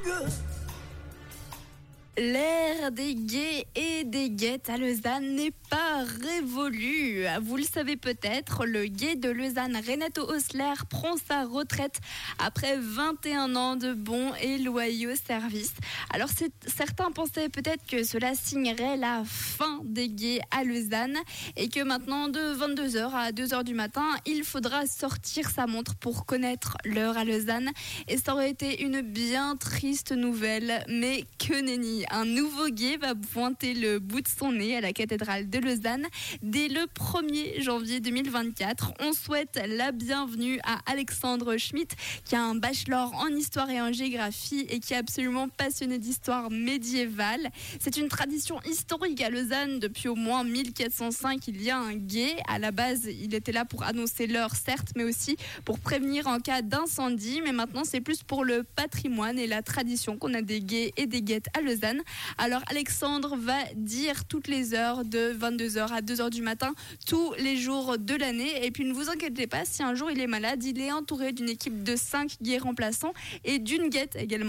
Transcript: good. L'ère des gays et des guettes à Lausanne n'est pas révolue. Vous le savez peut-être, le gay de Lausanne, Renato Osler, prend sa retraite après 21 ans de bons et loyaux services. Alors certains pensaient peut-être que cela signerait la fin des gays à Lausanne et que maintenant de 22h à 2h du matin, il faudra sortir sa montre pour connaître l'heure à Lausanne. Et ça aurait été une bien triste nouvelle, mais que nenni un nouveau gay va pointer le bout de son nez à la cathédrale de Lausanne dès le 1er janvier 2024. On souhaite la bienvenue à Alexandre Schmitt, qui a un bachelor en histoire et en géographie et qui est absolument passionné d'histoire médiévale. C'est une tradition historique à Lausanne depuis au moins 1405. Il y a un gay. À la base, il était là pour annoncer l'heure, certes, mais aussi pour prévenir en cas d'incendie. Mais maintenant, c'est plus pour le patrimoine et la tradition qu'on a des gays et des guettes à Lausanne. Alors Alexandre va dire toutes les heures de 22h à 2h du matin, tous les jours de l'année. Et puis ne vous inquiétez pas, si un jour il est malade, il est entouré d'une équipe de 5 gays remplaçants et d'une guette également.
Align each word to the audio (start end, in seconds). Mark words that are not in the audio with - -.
good. 0.00 0.55
L'ère 2.18 2.92
des 2.92 3.14
gays 3.14 3.66
et 3.74 4.04
des 4.04 4.30
guettes 4.30 4.70
à 4.70 4.78
Lausanne 4.78 5.34
n'est 5.34 5.52
pas 5.68 6.02
révolue. 6.22 7.26
Vous 7.42 7.58
le 7.58 7.62
savez 7.62 7.96
peut-être, 7.96 8.64
le 8.64 8.86
gay 8.86 9.16
de 9.16 9.28
Lausanne, 9.28 9.76
Renato 9.86 10.22
Osler, 10.22 10.72
prend 10.88 11.16
sa 11.28 11.44
retraite 11.44 12.00
après 12.38 12.78
21 12.78 13.54
ans 13.54 13.76
de 13.76 13.92
bons 13.92 14.32
et 14.40 14.56
loyaux 14.56 15.14
services. 15.14 15.74
Alors 16.08 16.30
certains 16.66 17.10
pensaient 17.10 17.50
peut-être 17.50 17.84
que 17.86 18.02
cela 18.02 18.34
signerait 18.34 18.96
la 18.96 19.22
fin 19.26 19.82
des 19.84 20.08
gays 20.08 20.40
à 20.50 20.64
Lausanne 20.64 21.18
et 21.58 21.68
que 21.68 21.82
maintenant 21.82 22.28
de 22.28 22.40
22h 22.40 23.10
à 23.12 23.32
2h 23.32 23.62
du 23.62 23.74
matin, 23.74 24.08
il 24.24 24.42
faudra 24.42 24.86
sortir 24.86 25.50
sa 25.50 25.66
montre 25.66 25.94
pour 25.96 26.24
connaître 26.24 26.78
l'heure 26.86 27.18
à 27.18 27.24
Lausanne. 27.24 27.72
Et 28.08 28.16
ça 28.16 28.32
aurait 28.32 28.50
été 28.50 28.82
une 28.82 29.02
bien 29.02 29.56
triste 29.56 30.12
nouvelle, 30.12 30.82
mais 30.88 31.26
que 31.38 31.60
nenni 31.60 32.05
un 32.10 32.24
nouveau 32.24 32.68
gay 32.68 32.96
va 32.96 33.14
pointer 33.14 33.74
le 33.74 33.98
bout 33.98 34.20
de 34.20 34.28
son 34.28 34.52
nez 34.52 34.76
à 34.76 34.80
la 34.80 34.92
cathédrale 34.92 35.48
de 35.48 35.58
Lausanne 35.58 36.06
dès 36.42 36.68
le 36.68 36.82
1er 36.82 37.62
janvier 37.62 38.00
2024. 38.00 38.92
On 39.00 39.12
souhaite 39.12 39.60
la 39.66 39.92
bienvenue 39.92 40.60
à 40.64 40.78
Alexandre 40.90 41.56
Schmitt, 41.56 41.96
qui 42.24 42.36
a 42.36 42.42
un 42.42 42.54
bachelor 42.54 43.14
en 43.14 43.28
histoire 43.28 43.70
et 43.70 43.80
en 43.80 43.92
géographie 43.92 44.66
et 44.68 44.80
qui 44.80 44.94
est 44.94 44.96
absolument 44.96 45.48
passionné 45.48 45.98
d'histoire 45.98 46.50
médiévale. 46.50 47.48
C'est 47.80 47.96
une 47.96 48.08
tradition 48.08 48.60
historique 48.62 49.20
à 49.22 49.30
Lausanne 49.30 49.78
depuis 49.78 50.08
au 50.08 50.14
moins 50.14 50.44
1405. 50.44 51.48
Il 51.48 51.62
y 51.62 51.70
a 51.70 51.78
un 51.78 51.94
gay. 51.94 52.36
À 52.48 52.58
la 52.58 52.70
base, 52.70 53.06
il 53.06 53.34
était 53.34 53.52
là 53.52 53.64
pour 53.64 53.82
annoncer 53.82 54.26
l'heure, 54.26 54.54
certes, 54.54 54.92
mais 54.96 55.04
aussi 55.04 55.36
pour 55.64 55.78
prévenir 55.78 56.26
en 56.26 56.40
cas 56.40 56.62
d'incendie. 56.62 57.40
Mais 57.44 57.52
maintenant, 57.52 57.84
c'est 57.84 58.00
plus 58.00 58.22
pour 58.22 58.44
le 58.44 58.62
patrimoine 58.62 59.38
et 59.38 59.46
la 59.46 59.62
tradition 59.62 60.16
qu'on 60.16 60.34
a 60.34 60.42
des 60.42 60.60
gays 60.60 60.92
et 60.96 61.06
des 61.06 61.22
guettes 61.22 61.48
à 61.56 61.60
Lausanne. 61.60 61.95
Alors 62.38 62.62
Alexandre 62.68 63.36
va 63.36 63.58
dire 63.74 64.24
toutes 64.24 64.48
les 64.48 64.74
heures 64.74 65.04
de 65.04 65.32
22h 65.32 65.92
à 65.92 66.00
2h 66.00 66.30
du 66.30 66.42
matin, 66.42 66.74
tous 67.06 67.34
les 67.38 67.56
jours 67.56 67.98
de 67.98 68.14
l'année. 68.14 68.64
Et 68.64 68.70
puis 68.70 68.84
ne 68.84 68.92
vous 68.92 69.10
inquiétez 69.10 69.46
pas, 69.46 69.64
si 69.64 69.82
un 69.82 69.94
jour 69.94 70.10
il 70.10 70.20
est 70.20 70.26
malade, 70.26 70.62
il 70.64 70.80
est 70.80 70.92
entouré 70.92 71.32
d'une 71.32 71.48
équipe 71.48 71.82
de 71.82 71.96
5 71.96 72.36
gays 72.42 72.58
remplaçants 72.58 73.14
et 73.44 73.58
d'une 73.58 73.88
guette 73.88 74.16
également. 74.16 74.44